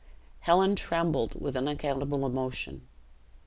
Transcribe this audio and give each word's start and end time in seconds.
Helen 0.39 0.75
trembled 0.75 1.39
with 1.39 1.55
unaccountable 1.55 2.25
emotion. 2.25 2.87